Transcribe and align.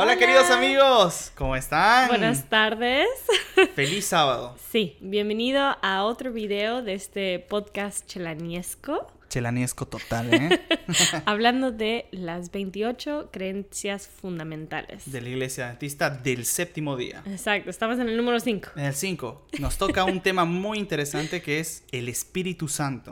Hola, 0.00 0.16
queridos 0.16 0.48
amigos, 0.52 1.32
¿cómo 1.34 1.56
están? 1.56 2.06
Buenas 2.06 2.48
tardes. 2.48 3.08
Feliz 3.74 4.06
sábado. 4.06 4.56
Sí, 4.70 4.96
bienvenido 5.00 5.76
a 5.82 6.04
otro 6.04 6.32
video 6.32 6.82
de 6.82 6.94
este 6.94 7.40
podcast 7.40 8.06
chelaniesco. 8.06 9.08
Chelaniesco 9.28 9.88
total, 9.88 10.32
¿eh? 10.32 10.60
Hablando 11.26 11.72
de 11.72 12.06
las 12.12 12.52
28 12.52 13.30
creencias 13.32 14.06
fundamentales. 14.06 15.10
De 15.10 15.20
la 15.20 15.30
iglesia 15.30 15.66
adventista 15.66 16.10
del 16.10 16.44
séptimo 16.44 16.96
día. 16.96 17.24
Exacto, 17.26 17.68
estamos 17.68 17.98
en 17.98 18.08
el 18.08 18.16
número 18.16 18.38
5. 18.38 18.68
En 18.76 18.84
el 18.84 18.94
5 18.94 19.46
nos 19.58 19.78
toca 19.78 20.04
un 20.04 20.20
tema 20.20 20.44
muy 20.44 20.78
interesante 20.78 21.42
que 21.42 21.58
es 21.58 21.82
el 21.90 22.08
Espíritu 22.08 22.68
Santo. 22.68 23.10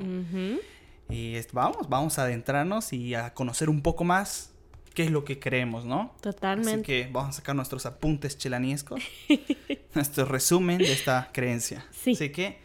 Y 1.11 1.37
vamos, 1.51 1.89
vamos 1.89 2.21
a 2.21 2.23
adentrarnos 2.23 2.93
y 2.93 3.17
a 3.17 3.35
conocer 3.35 3.69
un 3.69 3.83
poco 3.83 4.05
más 4.05 4.53
qué 4.97 5.05
es 5.05 5.11
lo 5.11 5.27
que 5.27 5.39
creemos, 5.39 5.85
¿no? 5.85 6.17
Totalmente. 6.23 6.73
Así 6.73 6.83
que 6.83 7.11
vamos 7.13 7.29
a 7.29 7.33
sacar 7.35 7.55
nuestros 7.55 7.85
apuntes 7.85 8.39
chelaniescos, 8.39 9.03
nuestro 9.95 10.25
resumen 10.25 10.79
de 10.79 10.91
esta 10.91 11.29
creencia. 11.35 11.87
Sí. 11.93 12.13
Así 12.13 12.31
que 12.31 12.59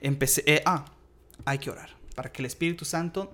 empecé. 0.00 0.42
Eh, 0.44 0.60
ah, 0.66 0.86
hay 1.44 1.58
que 1.58 1.70
orar 1.70 1.90
para 2.16 2.32
que 2.32 2.42
el 2.42 2.46
Espíritu 2.46 2.84
Santo 2.84 3.32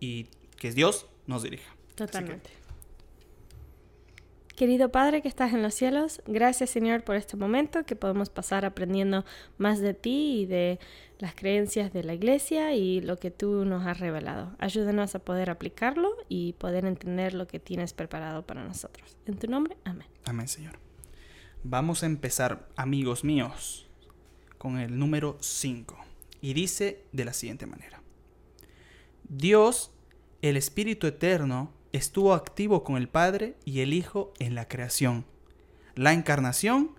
y 0.00 0.26
que 0.58 0.66
es 0.66 0.74
Dios 0.74 1.06
nos 1.28 1.44
dirija. 1.44 1.76
Totalmente. 1.94 2.50
Querido 4.56 4.90
Padre 4.90 5.20
que 5.20 5.28
estás 5.28 5.52
en 5.52 5.62
los 5.62 5.74
cielos, 5.74 6.22
gracias 6.26 6.70
Señor 6.70 7.04
por 7.04 7.16
este 7.16 7.36
momento 7.36 7.84
que 7.84 7.94
podemos 7.94 8.30
pasar 8.30 8.64
aprendiendo 8.64 9.26
más 9.58 9.80
de 9.80 9.92
ti 9.92 10.40
y 10.40 10.46
de 10.46 10.80
las 11.18 11.34
creencias 11.34 11.92
de 11.92 12.02
la 12.02 12.14
iglesia 12.14 12.74
y 12.74 13.02
lo 13.02 13.18
que 13.18 13.30
tú 13.30 13.66
nos 13.66 13.86
has 13.86 14.00
revelado. 14.00 14.56
Ayúdanos 14.58 15.14
a 15.14 15.18
poder 15.18 15.50
aplicarlo 15.50 16.10
y 16.30 16.54
poder 16.54 16.86
entender 16.86 17.34
lo 17.34 17.46
que 17.46 17.60
tienes 17.60 17.92
preparado 17.92 18.46
para 18.46 18.64
nosotros. 18.64 19.18
En 19.26 19.36
tu 19.36 19.46
nombre, 19.46 19.76
amén. 19.84 20.08
Amén, 20.24 20.48
Señor. 20.48 20.78
Vamos 21.62 22.02
a 22.02 22.06
empezar, 22.06 22.66
amigos 22.76 23.24
míos, 23.24 23.86
con 24.56 24.78
el 24.78 24.98
número 24.98 25.36
5. 25.38 25.98
Y 26.40 26.54
dice 26.54 27.04
de 27.12 27.26
la 27.26 27.34
siguiente 27.34 27.66
manera. 27.66 28.00
Dios, 29.28 29.90
el 30.40 30.56
Espíritu 30.56 31.06
Eterno, 31.06 31.75
estuvo 31.96 32.34
activo 32.34 32.84
con 32.84 32.96
el 32.96 33.08
Padre 33.08 33.56
y 33.64 33.80
el 33.80 33.92
Hijo 33.92 34.32
en 34.38 34.54
la 34.54 34.68
creación, 34.68 35.24
la 35.94 36.12
encarnación 36.12 36.90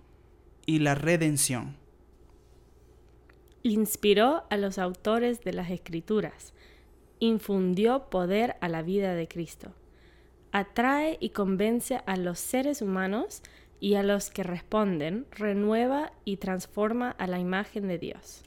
y 0.66 0.80
la 0.80 0.94
redención. 0.94 1.76
Inspiró 3.62 4.44
a 4.50 4.56
los 4.56 4.78
autores 4.78 5.42
de 5.42 5.52
las 5.52 5.70
Escrituras, 5.70 6.52
infundió 7.20 8.10
poder 8.10 8.56
a 8.60 8.68
la 8.68 8.82
vida 8.82 9.14
de 9.14 9.28
Cristo, 9.28 9.72
atrae 10.52 11.16
y 11.20 11.30
convence 11.30 12.00
a 12.06 12.16
los 12.16 12.38
seres 12.38 12.82
humanos 12.82 13.42
y 13.80 13.94
a 13.94 14.02
los 14.02 14.30
que 14.30 14.42
responden, 14.42 15.26
renueva 15.30 16.12
y 16.24 16.38
transforma 16.38 17.10
a 17.10 17.26
la 17.26 17.38
imagen 17.38 17.86
de 17.86 17.98
Dios. 17.98 18.42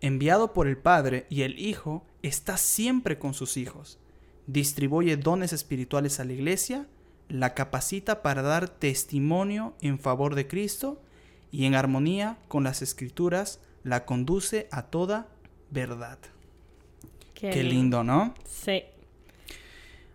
Enviado 0.00 0.52
por 0.52 0.66
el 0.66 0.76
Padre 0.76 1.26
y 1.30 1.42
el 1.42 1.58
Hijo, 1.58 2.04
está 2.22 2.56
siempre 2.56 3.18
con 3.18 3.32
sus 3.34 3.56
hijos 3.56 3.98
distribuye 4.46 5.16
dones 5.16 5.52
espirituales 5.52 6.20
a 6.20 6.24
la 6.24 6.32
iglesia, 6.32 6.86
la 7.28 7.54
capacita 7.54 8.22
para 8.22 8.42
dar 8.42 8.68
testimonio 8.68 9.74
en 9.80 9.98
favor 9.98 10.34
de 10.34 10.46
Cristo 10.46 11.00
y 11.50 11.64
en 11.66 11.74
armonía 11.74 12.38
con 12.48 12.64
las 12.64 12.82
escrituras 12.82 13.60
la 13.82 14.04
conduce 14.04 14.68
a 14.70 14.82
toda 14.82 15.28
verdad. 15.70 16.18
Qué, 17.34 17.62
lindo, 17.62 18.04
¿no? 18.04 18.34
Sí. 18.46 18.84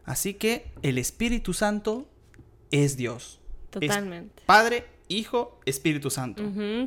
Así 0.06 0.34
que 0.34 0.72
el 0.82 0.98
Espíritu 0.98 1.54
Santo 1.54 2.08
es 2.72 2.98
Dios. 2.98 3.40
Totalmente. 3.70 4.42
Padre, 4.48 4.86
Hijo, 5.08 5.60
Espíritu 5.66 6.10
Santo. 6.10 6.44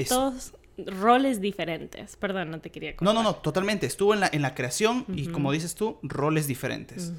Todos 0.08 0.54
roles 0.78 1.40
diferentes. 1.40 2.16
Perdón, 2.16 2.50
no 2.50 2.60
te 2.60 2.70
quería 2.70 2.96
contar. 2.96 3.14
No, 3.14 3.22
no, 3.22 3.28
no, 3.28 3.36
totalmente. 3.36 3.86
Estuvo 3.86 4.14
en 4.14 4.20
la, 4.20 4.30
en 4.32 4.42
la 4.42 4.54
creación 4.54 5.04
y 5.14 5.28
como 5.28 5.52
dices 5.52 5.74
tú, 5.74 5.98
roles 6.02 6.46
diferentes. 6.46 7.12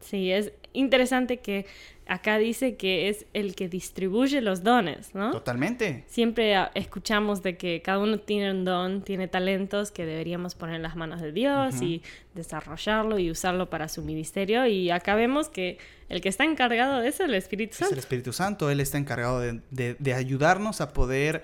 Sí, 0.00 0.30
es 0.30 0.52
interesante 0.72 1.38
que 1.38 1.66
acá 2.06 2.38
dice 2.38 2.76
que 2.76 3.08
es 3.08 3.26
el 3.32 3.56
que 3.56 3.68
distribuye 3.68 4.40
los 4.40 4.62
dones, 4.62 5.14
¿no? 5.14 5.32
Totalmente. 5.32 6.04
Siempre 6.06 6.54
escuchamos 6.74 7.42
de 7.42 7.56
que 7.56 7.82
cada 7.82 7.98
uno 7.98 8.18
tiene 8.18 8.52
un 8.52 8.64
don, 8.64 9.02
tiene 9.02 9.26
talentos 9.26 9.90
que 9.90 10.06
deberíamos 10.06 10.54
poner 10.54 10.76
en 10.76 10.82
las 10.82 10.94
manos 10.94 11.20
de 11.20 11.32
Dios 11.32 11.82
y 11.82 12.02
desarrollarlo 12.34 13.18
y 13.18 13.30
usarlo 13.30 13.68
para 13.68 13.88
su 13.88 14.02
ministerio. 14.02 14.66
Y 14.66 14.90
acá 14.90 15.16
vemos 15.16 15.48
que 15.48 15.78
el 16.08 16.20
que 16.20 16.28
está 16.28 16.44
encargado 16.44 17.00
de 17.00 17.08
eso 17.08 17.24
es 17.24 17.30
el 17.30 17.34
Espíritu 17.34 17.74
Santo. 17.74 17.86
Es 17.86 17.92
el 17.92 17.98
Espíritu 17.98 18.32
Santo, 18.32 18.70
Él 18.70 18.78
está 18.80 18.98
encargado 18.98 19.40
de, 19.40 19.96
de 19.98 20.14
ayudarnos 20.14 20.80
a 20.80 20.92
poder 20.92 21.42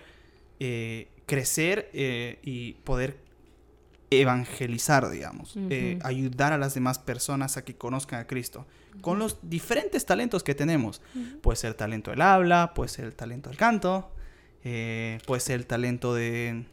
eh, 0.64 1.08
crecer 1.26 1.90
eh, 1.92 2.38
y 2.44 2.74
poder 2.84 3.16
evangelizar, 4.10 5.10
digamos, 5.10 5.54
eh, 5.56 5.98
ayudar 6.04 6.52
a 6.52 6.58
las 6.58 6.74
demás 6.74 7.00
personas 7.00 7.56
a 7.56 7.64
que 7.64 7.74
conozcan 7.74 8.20
a 8.20 8.28
Cristo, 8.28 8.64
con 9.00 9.18
los 9.18 9.38
diferentes 9.42 10.06
talentos 10.06 10.44
que 10.44 10.54
tenemos. 10.54 11.02
Puede 11.40 11.56
ser 11.56 11.70
el 11.70 11.74
talento 11.74 12.12
del 12.12 12.20
habla, 12.20 12.74
puede 12.74 12.90
ser 12.90 13.06
el 13.06 13.14
talento 13.14 13.48
del 13.48 13.58
canto, 13.58 14.12
puede 14.62 15.40
ser 15.40 15.56
el 15.56 15.66
talento 15.66 16.14
de, 16.14 16.64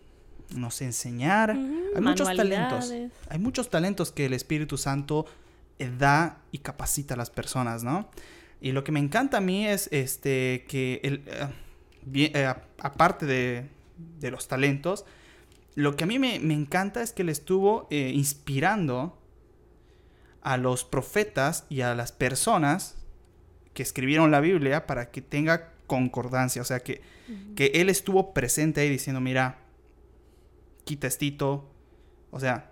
no 0.56 0.70
sé, 0.70 0.86
enseñar. 0.86 1.50
Hay 1.50 2.02
muchos 2.02 2.28
talentos. 2.28 2.94
Hay 3.28 3.40
muchos 3.40 3.72
talentos 3.72 4.12
que 4.12 4.28
el 4.28 4.34
Espíritu 4.34 4.78
Santo 4.78 5.26
da 5.98 6.44
y 6.52 6.60
capacita 6.60 7.16
a 7.16 7.18
las 7.18 7.32
personas, 7.32 7.84
¿no? 7.84 8.08
Y 8.62 8.72
lo 8.72 8.84
que 8.84 8.92
me 8.92 9.00
encanta 9.00 9.38
a 9.38 9.42
mí 9.42 9.66
es 9.66 9.90
este 9.92 10.66
que 10.68 11.00
el, 11.02 11.24
aparte 12.78 13.26
de, 13.26 13.79
de 14.20 14.32
los 14.32 14.48
talentos, 14.48 15.06
lo 15.76 15.96
que 15.96 16.04
a 16.04 16.08
mí 16.08 16.20
me, 16.20 16.36
encanta 16.36 17.02
es 17.02 17.14
que 17.14 17.22
él 17.22 17.30
estuvo 17.30 17.88
eh, 17.90 18.12
inspirando 18.14 19.18
a 20.42 20.58
los 20.58 20.84
profetas 20.84 21.66
y 21.70 21.82
a 21.82 21.96
las 21.96 22.12
personas 22.12 22.96
que 23.74 23.84
escribieron 23.84 24.32
la 24.32 24.42
Biblia 24.42 24.88
para 24.88 25.12
que 25.12 25.22
tenga 25.22 25.74
concordancia, 25.88 26.62
o 26.62 26.66
sea, 26.66 26.82
que, 26.82 27.02
que 27.56 27.72
él 27.76 27.90
estuvo 27.90 28.34
presente 28.34 28.82
ahí 28.82 28.90
diciendo, 28.90 29.22
mira, 29.22 29.60
quita 30.84 31.08
estito, 31.08 31.70
o 32.32 32.40
sea, 32.40 32.72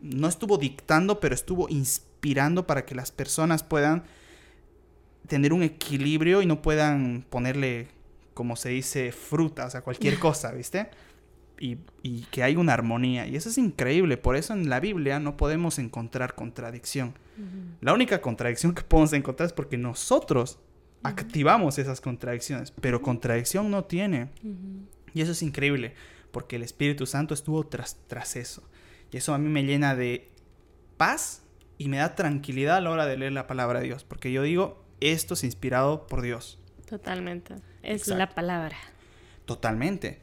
no 0.00 0.28
estuvo 0.28 0.58
dictando, 0.58 1.20
pero 1.20 1.34
estuvo 1.34 1.68
inspirando 1.68 2.66
para 2.66 2.84
que 2.84 2.94
las 2.94 3.10
personas 3.10 3.62
puedan 3.62 4.04
tener 5.26 5.52
un 5.52 5.62
equilibrio 5.62 6.42
y 6.42 6.46
no 6.46 6.62
puedan 6.62 7.24
ponerle 7.30 7.88
como 8.34 8.56
se 8.56 8.70
dice, 8.70 9.12
frutas, 9.12 9.74
a 9.74 9.82
cualquier 9.82 10.18
cosa, 10.20 10.52
¿viste? 10.52 10.90
Y, 11.58 11.76
que 12.30 12.42
hay 12.42 12.56
una 12.56 12.74
armonía. 12.74 13.26
Y 13.26 13.36
eso 13.36 13.48
es 13.48 13.56
increíble. 13.56 14.16
Por 14.16 14.36
eso 14.36 14.52
en 14.52 14.68
la 14.68 14.80
Biblia 14.80 15.20
no 15.20 15.36
podemos 15.36 15.78
encontrar 15.78 16.34
contradicción. 16.34 17.14
La 17.80 17.94
única 17.94 18.20
contradicción 18.20 18.74
que 18.74 18.82
podemos 18.82 19.12
encontrar 19.12 19.46
es 19.46 19.52
porque 19.52 19.78
nosotros 19.78 20.58
activamos 21.02 21.78
esas 21.78 22.00
contradicciones. 22.00 22.70
Pero 22.72 23.00
contradicción 23.00 23.70
no 23.70 23.84
tiene. 23.84 24.30
Y 25.14 25.22
eso 25.22 25.32
es 25.32 25.42
increíble. 25.42 25.94
Porque 26.32 26.56
el 26.56 26.64
Espíritu 26.64 27.06
Santo 27.06 27.32
estuvo 27.32 27.64
tras, 27.64 27.96
tras 28.08 28.36
eso. 28.36 28.68
Y 29.10 29.16
eso 29.16 29.32
a 29.32 29.38
mí 29.38 29.48
me 29.48 29.62
llena 29.62 29.94
de 29.94 30.28
paz 30.96 31.44
y 31.78 31.88
me 31.88 31.98
da 31.98 32.14
tranquilidad 32.14 32.76
a 32.76 32.80
la 32.80 32.90
hora 32.90 33.06
de 33.06 33.16
leer 33.16 33.32
la 33.32 33.46
palabra 33.46 33.80
de 33.80 33.86
Dios. 33.86 34.04
Porque 34.04 34.32
yo 34.32 34.42
digo, 34.42 34.84
esto 35.00 35.34
es 35.34 35.44
inspirado 35.44 36.06
por 36.06 36.20
Dios. 36.20 36.58
Totalmente. 36.94 37.56
Es 37.82 38.06
la 38.06 38.30
palabra. 38.30 38.76
Totalmente. 39.46 40.20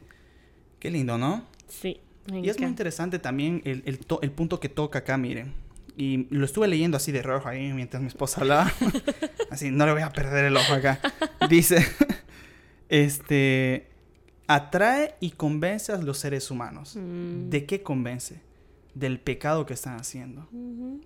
Qué 0.78 0.90
lindo, 0.90 1.18
¿no? 1.18 1.46
Sí. 1.68 2.00
y 2.32 2.48
es 2.48 2.58
muy 2.58 2.68
interesante 2.68 3.18
también 3.18 3.60
el, 3.66 3.82
el, 3.84 4.30
punto 4.30 4.58
que 4.58 4.70
toca 4.70 5.00
acá, 5.00 5.18
miren. 5.18 5.52
Y 5.98 6.28
lo 6.34 6.46
estuve 6.46 6.68
leyendo 6.68 6.96
así 6.96 7.12
de 7.12 7.20
rojo 7.20 7.46
ahí 7.46 7.74
mientras 7.74 8.00
mi 8.00 8.08
esposa 8.08 8.40
hablaba. 8.40 8.72
así, 9.50 9.70
no 9.70 9.84
le 9.84 9.92
voy 9.92 10.00
a 10.00 10.08
perder 10.14 10.46
el 10.46 10.56
ojo 10.56 10.72
acá. 10.72 10.98
Dice, 11.50 11.86
este, 12.88 13.90
atrae 14.46 15.16
y 15.20 15.32
convence 15.32 15.92
a 15.92 15.98
los 15.98 16.16
seres 16.16 16.50
humanos. 16.50 16.96
Mm. 16.96 17.50
¿De 17.50 17.66
qué 17.66 17.82
convence? 17.82 18.40
Del 18.94 19.20
pecado 19.20 19.66
que 19.66 19.74
están 19.74 20.00
haciendo. 20.00 20.48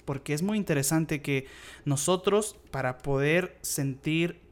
Porque 0.05 0.33
es 0.33 0.43
muy 0.43 0.59
interesante 0.59 1.23
que 1.23 1.49
nosotros, 1.85 2.55
para 2.71 2.99
poder 2.99 3.59
sentir 3.63 4.46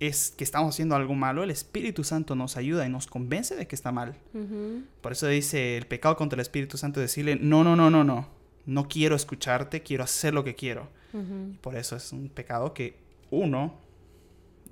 es 0.00 0.32
que 0.36 0.44
estamos 0.44 0.74
haciendo 0.74 0.94
algo 0.94 1.14
malo, 1.14 1.42
el 1.42 1.50
Espíritu 1.50 2.04
Santo 2.04 2.34
nos 2.36 2.56
ayuda 2.56 2.86
y 2.86 2.88
nos 2.88 3.06
convence 3.06 3.56
de 3.56 3.66
que 3.66 3.74
está 3.74 3.92
mal. 3.92 4.16
Por 5.00 5.12
eso 5.12 5.26
dice 5.26 5.76
el 5.76 5.86
pecado 5.86 6.16
contra 6.16 6.36
el 6.36 6.40
Espíritu 6.40 6.78
Santo, 6.78 7.00
decirle, 7.00 7.36
no, 7.36 7.64
no, 7.64 7.74
no, 7.74 7.90
no, 7.90 8.04
no, 8.04 8.28
no 8.66 8.88
quiero 8.88 9.16
escucharte, 9.16 9.82
quiero 9.82 10.04
hacer 10.04 10.34
lo 10.34 10.44
que 10.44 10.54
quiero. 10.54 10.88
Por 11.60 11.76
eso 11.76 11.96
es 11.96 12.12
un 12.12 12.28
pecado 12.28 12.74
que 12.74 12.96
uno 13.30 13.74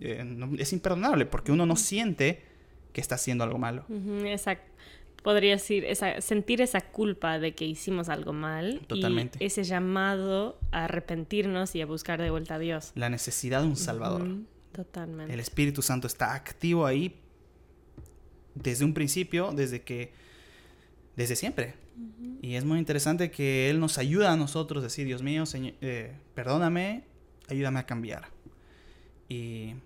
eh, 0.01 0.25
es 0.59 0.73
imperdonable, 0.73 1.27
porque 1.27 1.51
uno 1.51 1.67
no 1.67 1.77
siente 1.77 2.43
que 2.93 3.01
está 3.01 3.17
haciendo 3.17 3.43
algo 3.45 3.59
malo. 3.59 3.85
Exacto. 4.25 4.73
Podría 5.23 5.53
decir, 5.53 5.85
esa, 5.85 6.21
sentir 6.21 6.61
esa 6.61 6.83
culpa 6.83 7.41
de 7.41 7.53
que 7.53 7.65
hicimos 7.65 8.09
algo 8.09 8.33
mal. 8.33 8.81
Totalmente. 8.87 9.39
Y 9.43 9.47
ese 9.47 9.65
llamado 9.65 10.57
a 10.71 10.85
arrepentirnos 10.85 11.75
y 11.75 11.81
a 11.81 11.87
buscar 11.87 12.23
de 12.23 12.31
vuelta 12.31 12.55
a 12.55 12.59
Dios. 12.61 12.93
La 12.95 13.09
necesidad 13.09 13.63
de 13.63 13.67
un 13.67 13.75
Salvador 13.75 14.29
Totalmente. 14.77 15.33
El 15.33 15.41
Espíritu 15.41 15.81
Santo 15.81 16.07
está 16.07 16.35
activo 16.35 16.85
ahí 16.85 17.19
desde 18.55 18.85
un 18.85 18.93
principio, 18.93 19.53
desde 19.53 19.81
que, 19.81 20.13
desde 21.17 21.35
siempre. 21.35 21.75
Y 22.43 22.57
es 22.57 22.67
muy 22.67 22.79
interesante 22.79 23.31
que 23.31 23.71
Él 23.71 23.81
nos 23.81 23.97
ayuda 23.97 24.33
a 24.33 24.37
nosotros 24.37 24.83
a 24.83 24.89
decir, 24.89 25.07
Dios 25.07 25.23
mío, 25.23 25.47
señor, 25.47 25.73
eh, 25.81 26.15
perdóname, 26.35 27.05
ayúdame 27.49 27.81
a 27.81 27.87
cambiar. 27.87 28.29
Y, 29.31 29.77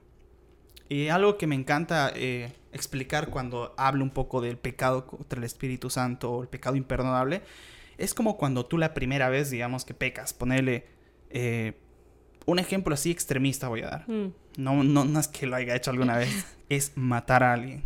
y 0.88 1.06
algo 1.06 1.38
que 1.38 1.46
me 1.46 1.54
encanta 1.54 2.12
eh, 2.16 2.52
explicar 2.72 3.30
cuando 3.30 3.72
hablo 3.76 4.02
un 4.02 4.10
poco 4.10 4.40
del 4.40 4.58
pecado 4.58 5.06
contra 5.06 5.38
el 5.38 5.44
Espíritu 5.44 5.88
Santo 5.88 6.32
o 6.32 6.42
el 6.42 6.48
pecado 6.48 6.74
imperdonable, 6.74 7.42
es 7.96 8.12
como 8.12 8.36
cuando 8.36 8.66
tú 8.66 8.76
la 8.76 8.92
primera 8.92 9.28
vez, 9.28 9.50
digamos, 9.50 9.84
que 9.84 9.94
pecas, 9.94 10.32
ponerle 10.32 10.86
eh, 11.30 11.74
un 12.46 12.58
ejemplo 12.58 12.94
así 12.94 13.12
extremista 13.12 13.68
voy 13.68 13.82
a 13.82 13.90
dar. 13.90 14.10
Mm. 14.10 14.32
No, 14.60 14.84
no, 14.84 15.04
no 15.04 15.18
es 15.20 15.28
que 15.28 15.46
lo 15.46 15.56
haya 15.56 15.74
hecho 15.74 15.90
alguna 15.90 16.16
vez, 16.16 16.44
es 16.68 16.92
matar 16.96 17.42
a 17.42 17.52
alguien. 17.54 17.82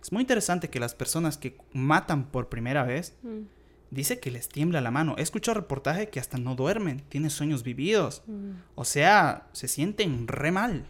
Es 0.00 0.12
muy 0.12 0.20
interesante 0.22 0.68
que 0.68 0.80
las 0.80 0.94
personas 0.94 1.38
que 1.38 1.56
matan 1.72 2.24
por 2.26 2.48
primera 2.48 2.82
vez, 2.84 3.14
Mm. 3.22 3.42
dice 3.90 4.18
que 4.20 4.30
les 4.30 4.48
tiembla 4.48 4.80
la 4.80 4.90
mano. 4.90 5.14
He 5.18 5.22
escuchado 5.22 5.60
reportaje 5.60 6.08
que 6.08 6.18
hasta 6.18 6.38
no 6.38 6.54
duermen, 6.54 7.02
tienen 7.08 7.30
sueños 7.30 7.62
vividos. 7.62 8.22
Mm. 8.26 8.52
O 8.74 8.84
sea, 8.84 9.48
se 9.52 9.68
sienten 9.68 10.26
re 10.28 10.50
mal. 10.50 10.86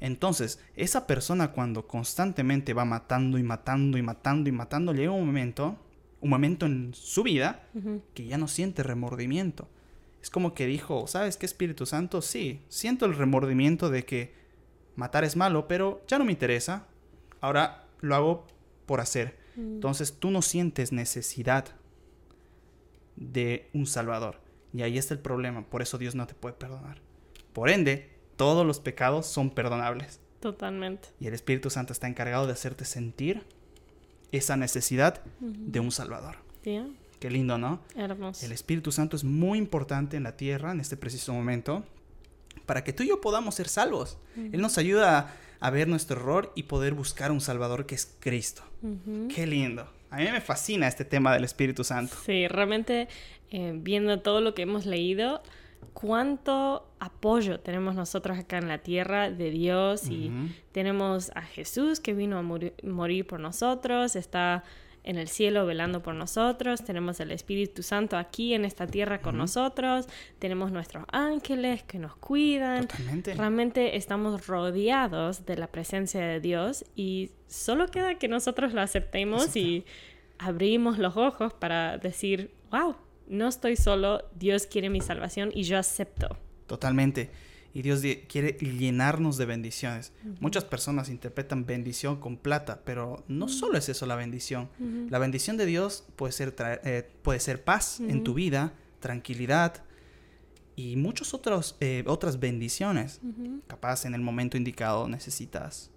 Entonces, 0.00 0.60
esa 0.76 1.06
persona 1.06 1.52
cuando 1.52 1.86
constantemente 1.88 2.72
va 2.74 2.84
matando 2.84 3.38
y 3.38 3.42
matando 3.42 3.98
y 3.98 4.02
matando 4.02 4.48
y 4.48 4.52
matando, 4.52 4.92
llega 4.92 5.10
un 5.10 5.26
momento, 5.26 5.76
un 6.20 6.30
momento 6.30 6.66
en 6.66 6.92
su 6.94 7.22
vida 7.24 7.64
que 8.14 8.26
ya 8.26 8.38
no 8.38 8.46
siente 8.48 8.82
remordimiento. 8.82 9.68
Es 10.22 10.30
como 10.30 10.54
que 10.54 10.66
dijo, 10.66 11.06
¿sabes 11.06 11.36
qué 11.36 11.46
Espíritu 11.46 11.86
Santo? 11.86 12.22
Sí, 12.22 12.62
siento 12.68 13.06
el 13.06 13.14
remordimiento 13.14 13.90
de 13.90 14.04
que 14.04 14.34
matar 14.96 15.24
es 15.24 15.36
malo, 15.36 15.68
pero 15.68 16.02
ya 16.08 16.18
no 16.18 16.24
me 16.24 16.32
interesa. 16.32 16.86
Ahora 17.40 17.86
lo 18.00 18.14
hago 18.14 18.46
por 18.86 19.00
hacer. 19.00 19.38
Mm. 19.56 19.74
Entonces 19.74 20.14
tú 20.18 20.30
no 20.30 20.42
sientes 20.42 20.92
necesidad 20.92 21.66
de 23.16 23.68
un 23.74 23.86
Salvador. 23.86 24.40
Y 24.72 24.82
ahí 24.82 24.98
está 24.98 25.14
el 25.14 25.20
problema. 25.20 25.62
Por 25.68 25.82
eso 25.82 25.98
Dios 25.98 26.14
no 26.14 26.26
te 26.26 26.34
puede 26.34 26.54
perdonar. 26.54 27.00
Por 27.52 27.70
ende, 27.70 28.10
todos 28.36 28.66
los 28.66 28.80
pecados 28.80 29.26
son 29.26 29.50
perdonables. 29.50 30.20
Totalmente. 30.40 31.08
Y 31.18 31.26
el 31.26 31.34
Espíritu 31.34 31.70
Santo 31.70 31.92
está 31.92 32.06
encargado 32.06 32.46
de 32.46 32.52
hacerte 32.52 32.84
sentir 32.84 33.44
esa 34.30 34.56
necesidad 34.56 35.22
de 35.40 35.80
un 35.80 35.90
Salvador. 35.90 36.36
¿Sí? 36.62 36.80
Qué 37.20 37.30
lindo, 37.30 37.58
¿no? 37.58 37.80
Hermoso. 37.96 38.44
El 38.46 38.52
Espíritu 38.52 38.92
Santo 38.92 39.16
es 39.16 39.24
muy 39.24 39.58
importante 39.58 40.16
en 40.16 40.22
la 40.22 40.36
tierra 40.36 40.72
en 40.72 40.80
este 40.80 40.96
preciso 40.96 41.32
momento 41.32 41.84
para 42.66 42.84
que 42.84 42.92
tú 42.92 43.02
y 43.02 43.08
yo 43.08 43.20
podamos 43.20 43.54
ser 43.54 43.68
salvos. 43.68 44.18
Él 44.36 44.60
nos 44.60 44.78
ayuda 44.78 45.34
a 45.60 45.70
ver 45.70 45.88
nuestro 45.88 46.20
error 46.20 46.52
y 46.54 46.64
poder 46.64 46.94
buscar 46.94 47.32
un 47.32 47.40
Salvador 47.40 47.86
que 47.86 47.94
es 47.94 48.14
Cristo. 48.20 48.62
Ujú. 48.82 49.28
Qué 49.34 49.46
lindo. 49.46 49.88
A 50.10 50.18
mí 50.18 50.24
me 50.30 50.40
fascina 50.40 50.86
este 50.86 51.04
tema 51.04 51.32
del 51.34 51.44
Espíritu 51.44 51.82
Santo. 51.84 52.16
Sí, 52.24 52.46
realmente 52.46 53.08
eh, 53.50 53.72
viendo 53.74 54.20
todo 54.20 54.40
lo 54.40 54.54
que 54.54 54.62
hemos 54.62 54.86
leído, 54.86 55.42
cuánto 55.94 56.86
apoyo 57.00 57.60
tenemos 57.60 57.94
nosotros 57.94 58.38
acá 58.38 58.58
en 58.58 58.68
la 58.68 58.78
tierra 58.78 59.30
de 59.30 59.50
Dios 59.50 60.08
y 60.08 60.28
Ujú. 60.28 60.48
tenemos 60.72 61.30
a 61.34 61.42
Jesús 61.42 62.00
que 62.00 62.14
vino 62.14 62.38
a 62.38 62.42
morir 62.42 63.26
por 63.26 63.40
nosotros, 63.40 64.14
está 64.16 64.62
en 65.04 65.16
el 65.16 65.28
cielo 65.28 65.66
velando 65.66 66.02
por 66.02 66.14
nosotros, 66.14 66.84
tenemos 66.84 67.20
el 67.20 67.30
Espíritu 67.30 67.82
Santo 67.82 68.16
aquí 68.16 68.54
en 68.54 68.64
esta 68.64 68.86
tierra 68.86 69.20
con 69.20 69.36
nosotros, 69.36 70.06
tenemos 70.38 70.72
nuestros 70.72 71.04
ángeles 71.10 71.82
que 71.82 71.98
nos 71.98 72.16
cuidan. 72.16 72.86
Totalmente. 72.88 73.34
Realmente 73.34 73.96
estamos 73.96 74.46
rodeados 74.46 75.46
de 75.46 75.56
la 75.56 75.68
presencia 75.68 76.20
de 76.20 76.40
Dios 76.40 76.84
y 76.94 77.30
solo 77.46 77.88
queda 77.88 78.16
que 78.16 78.28
nosotros 78.28 78.74
lo 78.74 78.80
aceptemos 78.80 79.56
y 79.56 79.84
abrimos 80.38 80.98
los 80.98 81.16
ojos 81.16 81.52
para 81.52 81.98
decir, 81.98 82.52
wow, 82.70 82.96
no 83.28 83.48
estoy 83.48 83.76
solo, 83.76 84.22
Dios 84.34 84.66
quiere 84.66 84.90
mi 84.90 85.00
salvación 85.00 85.50
y 85.54 85.64
yo 85.64 85.78
acepto. 85.78 86.36
Totalmente. 86.66 87.30
Y 87.74 87.82
Dios 87.82 88.00
di- 88.02 88.16
quiere 88.28 88.52
llenarnos 88.52 89.36
de 89.36 89.44
bendiciones. 89.46 90.12
Muchas 90.40 90.64
personas 90.64 91.08
interpretan 91.10 91.66
bendición 91.66 92.18
con 92.18 92.36
plata, 92.36 92.80
pero 92.84 93.24
no 93.28 93.48
solo 93.48 93.76
es 93.78 93.88
eso 93.88 94.06
la 94.06 94.16
bendición. 94.16 94.68
La 95.10 95.18
bendición 95.18 95.56
de 95.56 95.66
Dios 95.66 96.04
puede 96.16 96.32
ser, 96.32 96.54
eh, 96.84 97.08
puede 97.22 97.40
ser 97.40 97.62
paz 97.64 98.00
en 98.00 98.24
tu 98.24 98.34
vida, 98.34 98.72
tranquilidad 99.00 99.84
y 100.76 100.96
muchas 100.96 101.34
otros, 101.34 101.76
eh, 101.80 102.04
otras 102.06 102.40
bendiciones. 102.40 103.20
Capaz 103.66 104.04
en 104.06 104.14
el 104.14 104.22
momento 104.22 104.56
indicado 104.56 105.06
necesitas, 105.08 105.90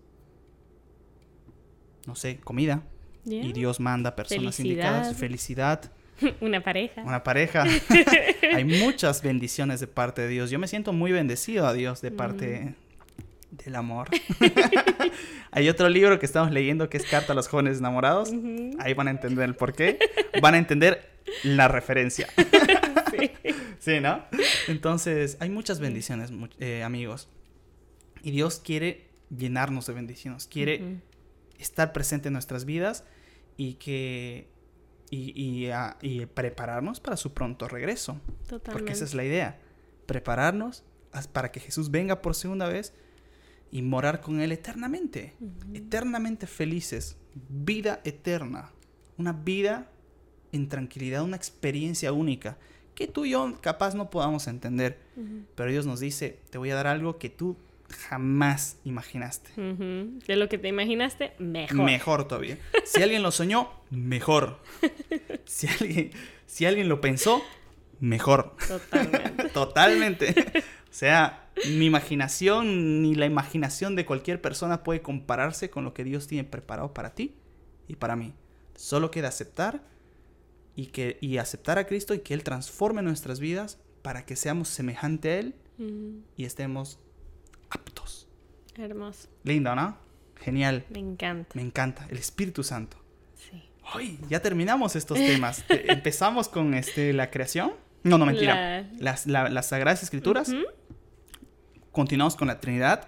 no 2.05 2.15
sé, 2.15 2.39
comida. 2.39 2.83
Yeah. 3.23 3.43
Y 3.45 3.53
Dios 3.53 3.79
manda 3.79 4.15
personas 4.15 4.55
Felicidad. 4.55 4.69
indicadas, 4.97 5.15
felicidad, 5.17 5.91
Una 6.41 6.63
pareja. 6.63 7.01
una 7.03 7.23
pareja. 7.23 7.63
Hay 8.55 8.63
muchas 8.63 9.21
bendiciones 9.21 9.79
de 9.79 9.87
parte 9.87 10.21
de 10.21 10.27
Dios. 10.27 10.51
Yo 10.51 10.59
me 10.59 10.67
siento 10.67 10.93
muy 10.93 11.11
bendecido 11.11 11.67
a 11.67 11.73
Dios 11.73 12.01
de 12.01 12.11
parte 12.11 12.75
del 13.51 13.75
amor. 13.75 14.09
Hay 15.51 15.67
otro 15.69 15.89
libro 15.89 16.19
que 16.19 16.25
estamos 16.25 16.51
leyendo 16.51 16.89
que 16.89 16.97
es 16.97 17.05
Carta 17.05 17.33
a 17.33 17.35
los 17.35 17.47
jóvenes 17.47 17.79
enamorados. 17.79 18.31
Ahí 18.79 18.93
van 18.93 19.07
a 19.07 19.11
entender 19.11 19.45
el 19.45 19.55
por 19.55 19.73
qué. 19.73 19.99
Van 20.41 20.53
a 20.53 20.57
entender 20.57 21.09
la 21.43 21.67
referencia. 21.67 22.27
Sí. 23.11 23.31
Sí, 23.79 23.99
¿no? 23.99 24.23
Entonces, 24.67 25.37
hay 25.39 25.49
muchas 25.49 25.79
bendiciones, 25.79 26.31
eh, 26.59 26.83
amigos. 26.83 27.29
Y 28.21 28.29
Dios 28.29 28.61
quiere 28.63 29.07
llenarnos 29.35 29.87
de 29.87 29.93
bendiciones. 29.93 30.47
Quiere 30.47 30.99
estar 31.57 31.91
presente 31.91 32.29
en 32.29 32.33
nuestras 32.33 32.65
vidas 32.65 33.03
y 33.57 33.75
que 33.75 34.47
y, 35.11 35.39
y, 35.39 35.69
ah, 35.69 35.97
y 36.01 36.25
prepararnos 36.25 36.99
para 36.99 37.17
su 37.17 37.33
pronto 37.33 37.67
regreso. 37.67 38.19
Totalmente. 38.43 38.71
Porque 38.71 38.93
esa 38.93 39.05
es 39.05 39.13
la 39.13 39.23
idea. 39.23 39.59
Prepararnos 40.07 40.83
para 41.31 41.51
que 41.51 41.59
Jesús 41.59 41.91
venga 41.91 42.21
por 42.23 42.33
segunda 42.33 42.67
vez 42.67 42.93
y 43.69 43.83
morar 43.83 44.21
con 44.21 44.41
Él 44.41 44.51
eternamente. 44.51 45.35
Eternamente 45.73 46.47
felices. 46.47 47.17
Vida 47.49 48.01
eterna. 48.03 48.71
Una 49.17 49.33
vida 49.33 49.91
en 50.51 50.67
tranquilidad, 50.67 51.23
una 51.23 51.37
experiencia 51.37 52.11
única 52.11 52.57
que 52.95 53.07
tú 53.07 53.25
y 53.25 53.31
yo 53.31 53.57
capaz 53.61 53.95
no 53.95 54.09
podamos 54.09 54.47
entender. 54.47 54.99
Pero 55.55 55.71
Dios 55.71 55.85
nos 55.85 55.99
dice, 55.99 56.39
te 56.49 56.57
voy 56.57 56.71
a 56.71 56.75
dar 56.75 56.87
algo 56.87 57.17
que 57.17 57.29
tú 57.29 57.57
jamás 57.91 58.77
imaginaste. 58.83 59.51
De 59.55 60.35
lo 60.35 60.49
que 60.49 60.57
te 60.57 60.67
imaginaste, 60.67 61.33
mejor. 61.39 61.85
Mejor 61.85 62.27
todavía. 62.27 62.57
Si 62.85 63.01
alguien 63.01 63.23
lo 63.23 63.31
soñó, 63.31 63.69
mejor. 63.89 64.59
Si 65.45 65.67
alguien, 65.67 66.11
si 66.45 66.65
alguien 66.65 66.87
lo 66.87 67.01
pensó, 67.01 67.43
mejor. 67.99 68.55
Totalmente. 68.67 69.49
Totalmente. 69.53 70.35
O 70.57 70.93
sea, 70.93 71.49
mi 71.67 71.85
imaginación 71.85 73.01
ni 73.01 73.15
la 73.15 73.25
imaginación 73.25 73.95
de 73.95 74.05
cualquier 74.05 74.41
persona 74.41 74.83
puede 74.83 75.01
compararse 75.01 75.69
con 75.69 75.83
lo 75.83 75.93
que 75.93 76.03
Dios 76.03 76.27
tiene 76.27 76.43
preparado 76.43 76.93
para 76.93 77.13
ti 77.15 77.35
y 77.87 77.95
para 77.95 78.15
mí. 78.15 78.33
Solo 78.75 79.11
queda 79.11 79.27
aceptar 79.27 79.83
y, 80.75 80.87
que, 80.87 81.17
y 81.21 81.37
aceptar 81.37 81.77
a 81.77 81.85
Cristo 81.85 82.13
y 82.13 82.19
que 82.19 82.33
Él 82.33 82.43
transforme 82.43 83.01
nuestras 83.01 83.39
vidas 83.39 83.79
para 84.01 84.25
que 84.25 84.35
seamos 84.35 84.69
semejante 84.69 85.29
a 85.29 85.39
Él 85.39 85.55
y 86.37 86.45
estemos 86.45 86.99
aptos. 87.71 88.27
Hermoso. 88.75 89.27
Lindo, 89.43 89.73
¿no? 89.75 89.97
Genial. 90.39 90.85
Me 90.89 90.99
encanta. 90.99 91.51
Me 91.55 91.61
encanta. 91.61 92.07
El 92.09 92.17
Espíritu 92.17 92.63
Santo. 92.63 92.97
Sí. 93.35 93.63
Hoy 93.93 94.19
ya 94.29 94.41
terminamos 94.41 94.95
estos 94.95 95.17
temas. 95.17 95.63
Te- 95.67 95.91
Empezamos 95.91 96.47
con 96.49 96.73
este, 96.73 97.13
la 97.13 97.29
creación. 97.31 97.73
No, 98.03 98.17
no, 98.17 98.25
mentira. 98.25 98.55
La- 98.81 98.87
Las, 98.99 99.27
la- 99.27 99.49
las 99.49 99.67
Sagradas 99.67 100.01
Escrituras. 100.03 100.51
Continuamos 101.91 102.35
con 102.35 102.47
la 102.47 102.59
Trinidad. 102.59 103.07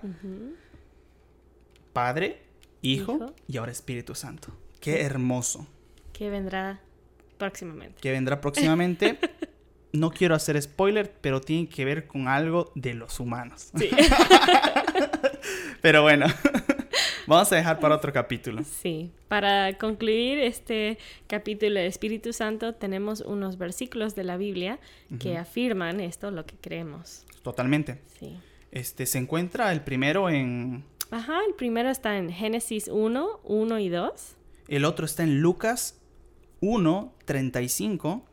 Padre, 1.94 2.42
Hijo, 2.82 3.16
Hijo. 3.16 3.34
y 3.48 3.58
ahora 3.58 3.72
Espíritu 3.72 4.16
Santo. 4.16 4.50
Qué 4.80 5.02
hermoso. 5.04 5.68
Que 6.12 6.30
vendrá 6.30 6.82
próximamente. 7.38 8.00
Que 8.02 8.12
vendrá 8.12 8.42
próximamente. 8.42 9.18
No 9.94 10.10
quiero 10.10 10.34
hacer 10.34 10.60
spoiler, 10.62 11.14
pero 11.22 11.40
tiene 11.40 11.70
que 11.70 11.86
ver 11.86 12.08
con 12.08 12.28
algo 12.28 12.72
de 12.76 12.96
los 12.96 13.20
humanos. 13.20 13.70
Sí. 13.78 13.90
Pero 15.82 16.02
bueno, 16.02 16.26
vamos 17.28 17.52
a 17.52 17.58
dejar 17.58 17.80
para 17.80 17.96
otro 17.96 18.14
capítulo. 18.14 18.64
Sí, 18.64 19.12
para 19.28 19.78
concluir 19.78 20.40
este 20.40 20.98
capítulo 21.28 21.80
de 21.80 21.88
Espíritu 21.88 22.34
Santo 22.34 22.74
tenemos 22.74 23.22
unos 23.22 23.58
versículos 23.58 24.16
de 24.16 24.24
la 24.24 24.38
Biblia 24.38 24.80
que 25.20 25.38
afirman 25.38 26.00
esto, 26.00 26.32
lo 26.32 26.46
que 26.46 26.56
creemos. 26.56 27.26
Totalmente. 27.44 28.00
Sí. 28.18 28.38
Este 28.72 29.06
se 29.06 29.18
encuentra 29.18 29.72
el 29.74 29.82
primero 29.82 30.30
en. 30.30 30.86
Ajá, 31.12 31.38
el 31.48 31.54
primero 31.54 31.90
está 31.90 32.18
en 32.18 32.32
Génesis 32.32 32.88
1, 32.88 33.42
1 33.44 33.80
y 33.80 33.90
2, 33.90 34.36
El 34.70 34.86
otro 34.86 35.06
está 35.06 35.24
en 35.24 35.42
Lucas 35.42 36.00
1, 36.62 37.14
35. 37.26 38.26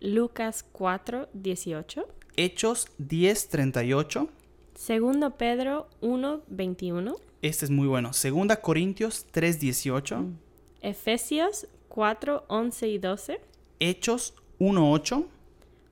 Lucas 0.00 0.64
4, 0.72 1.28
18, 1.34 2.06
Hechos 2.36 2.88
10, 2.98 3.48
38. 3.48 4.28
Segundo 4.74 5.36
Pedro 5.36 5.88
1, 6.00 6.42
21. 6.48 7.16
Este 7.42 7.64
es 7.66 7.70
muy 7.70 7.86
bueno. 7.86 8.12
Segunda 8.14 8.62
Corintios 8.62 9.26
3, 9.30 9.60
18. 9.60 10.16
Mm. 10.16 10.38
Efesios 10.80 11.66
4, 11.88 12.44
11 12.48 12.88
y 12.88 12.98
12. 12.98 13.40
Hechos 13.78 14.34
1, 14.58 14.90
8. 14.90 15.26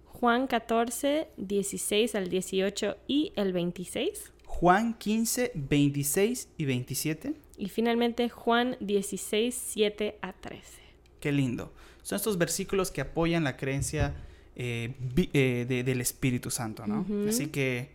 Juan 0.06 0.46
14, 0.46 1.28
16 1.36 2.14
al 2.14 2.30
18 2.30 2.96
y 3.06 3.32
el 3.36 3.52
26. 3.52 4.32
Juan 4.46 4.94
15, 4.94 5.52
26 5.54 6.48
y 6.56 6.64
27. 6.64 7.34
Y 7.58 7.68
finalmente 7.68 8.28
Juan 8.30 8.76
16, 8.80 9.54
7 9.54 10.18
a 10.22 10.32
13. 10.32 10.80
Qué 11.20 11.30
lindo. 11.30 11.72
Son 12.08 12.16
estos 12.16 12.38
versículos 12.38 12.90
que 12.90 13.02
apoyan 13.02 13.44
la 13.44 13.58
creencia 13.58 14.14
eh, 14.56 14.94
eh, 15.34 15.82
del 15.84 16.00
Espíritu 16.00 16.50
Santo, 16.50 16.86
¿no? 16.86 17.04
Así 17.28 17.48
que, 17.48 17.90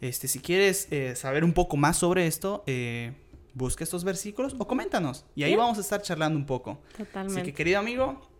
este, 0.00 0.28
si 0.28 0.38
quieres 0.38 0.86
eh, 0.92 1.16
saber 1.16 1.42
un 1.42 1.52
poco 1.52 1.76
más 1.76 1.96
sobre 1.96 2.28
esto, 2.28 2.62
busca 3.54 3.82
estos 3.82 4.04
versículos 4.04 4.54
o 4.56 4.68
coméntanos. 4.68 5.24
Y 5.34 5.42
ahí 5.42 5.56
vamos 5.56 5.76
a 5.76 5.80
estar 5.80 6.00
charlando 6.02 6.38
un 6.38 6.46
poco. 6.46 6.78
Totalmente. 6.96 7.40
Así 7.40 7.50
que, 7.50 7.52
querido 7.52 7.80
amigo, 7.80 8.30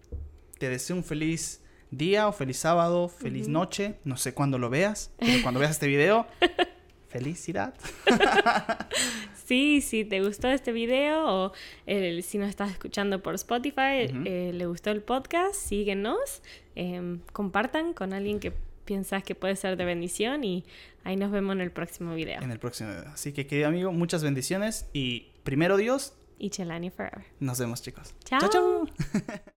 te 0.56 0.68
deseo 0.68 0.94
un 0.94 1.02
feliz 1.02 1.62
día 1.90 2.28
o 2.28 2.32
feliz 2.32 2.58
sábado, 2.58 3.08
feliz 3.08 3.48
noche. 3.48 3.96
No 4.04 4.16
sé 4.18 4.34
cuándo 4.34 4.56
lo 4.56 4.70
veas, 4.70 5.10
pero 5.18 5.42
cuando 5.42 5.58
veas 5.58 5.72
este 5.72 5.88
video, 5.88 6.28
felicidad. 7.08 7.74
sí, 9.48 9.80
si 9.80 10.04
te 10.04 10.22
gustó 10.22 10.48
este 10.48 10.72
video 10.72 11.24
o 11.26 11.52
si 11.86 12.38
nos 12.38 12.50
estás 12.50 12.70
escuchando 12.70 13.22
por 13.22 13.34
Spotify, 13.34 14.06
eh, 14.24 14.52
le 14.54 14.66
gustó 14.66 14.90
el 14.90 15.00
podcast, 15.00 15.54
síguenos, 15.54 16.42
em, 16.74 17.20
compartan 17.32 17.94
con 17.94 18.12
alguien 18.12 18.40
que 18.40 18.52
piensas 18.84 19.22
que 19.24 19.34
puede 19.34 19.56
ser 19.56 19.76
de 19.76 19.84
bendición 19.84 20.44
y 20.44 20.64
ahí 21.04 21.16
nos 21.16 21.30
vemos 21.30 21.54
en 21.56 21.62
el 21.62 21.70
próximo 21.70 22.14
video. 22.14 22.40
En 22.42 22.50
el 22.50 22.58
próximo 22.58 22.90
video. 22.90 23.08
Así 23.08 23.32
que 23.32 23.46
querido 23.46 23.68
amigo, 23.68 23.90
muchas 23.90 24.22
bendiciones 24.22 24.86
y 24.92 25.28
primero 25.44 25.76
Dios. 25.78 26.12
Y 26.38 26.50
Chelani 26.50 26.90
Forever. 26.90 27.24
Nos 27.40 27.58
vemos 27.58 27.82
chicos. 27.82 28.14
chao. 28.24 28.48
chao. 28.50 28.86